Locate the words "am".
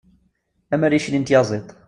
0.73-0.83